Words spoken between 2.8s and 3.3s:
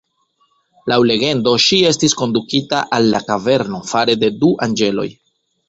al la